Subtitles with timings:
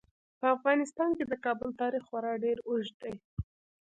[0.39, 3.13] په افغانستان کې د کابل تاریخ خورا ډیر اوږد دی.